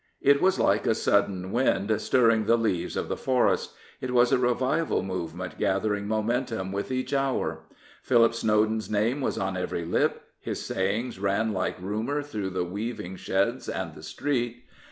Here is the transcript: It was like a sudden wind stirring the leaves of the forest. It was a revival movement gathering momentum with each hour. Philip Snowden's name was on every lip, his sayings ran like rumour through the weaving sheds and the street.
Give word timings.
It 0.23 0.41
was 0.41 0.57
like 0.57 0.87
a 0.87 0.95
sudden 0.95 1.51
wind 1.51 2.01
stirring 2.01 2.45
the 2.45 2.57
leaves 2.57 2.97
of 2.97 3.07
the 3.07 3.15
forest. 3.15 3.73
It 4.01 4.09
was 4.09 4.31
a 4.31 4.39
revival 4.39 5.03
movement 5.03 5.59
gathering 5.59 6.07
momentum 6.07 6.71
with 6.71 6.91
each 6.91 7.13
hour. 7.13 7.59
Philip 8.01 8.33
Snowden's 8.33 8.89
name 8.89 9.21
was 9.21 9.37
on 9.37 9.55
every 9.55 9.85
lip, 9.85 10.23
his 10.39 10.59
sayings 10.59 11.19
ran 11.19 11.53
like 11.53 11.79
rumour 11.79 12.23
through 12.23 12.49
the 12.49 12.65
weaving 12.65 13.15
sheds 13.15 13.69
and 13.69 13.93
the 13.93 14.01
street. 14.01 14.65